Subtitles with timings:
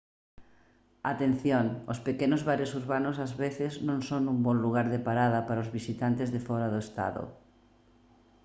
[1.11, 5.63] atención os pequenos bares urbanos ás veces non son un bo lugar de parada para
[5.63, 7.23] os visitantes de fóra do estado